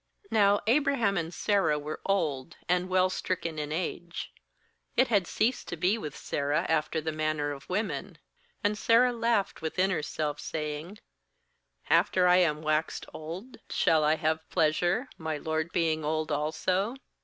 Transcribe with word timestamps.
—llNow 0.31 0.59
Abraham 0.65 1.15
and 1.15 1.31
Sarah 1.31 1.77
were 1.77 2.01
old, 2.07 2.57
and 2.67 2.89
well 2.89 3.07
stricken 3.07 3.59
in 3.59 3.71
age; 3.71 4.33
it 4.97 5.09
had 5.09 5.27
ceased 5.27 5.67
to 5.67 5.77
be 5.77 5.95
with 5.95 6.17
Sarah 6.17 6.65
after 6.67 7.01
the 7.01 7.11
manner 7.11 7.51
of 7.51 7.69
women.— 7.69 8.17
12And 8.65 8.77
Sarah 8.77 9.13
laughed 9.13 9.61
within 9.61 9.91
herself, 9.91 10.39
saying: 10.39 10.97
'After 11.87 12.27
I 12.27 12.37
am 12.37 12.63
waxed 12.63 13.05
old 13.13 13.59
shall 13.69 14.03
I 14.03 14.15
have 14.15 14.49
pleasure, 14.49 15.07
my 15.19 15.37
lord 15.37 15.71
being 15.71 16.03
old 16.03 16.31
also?' 16.31 16.95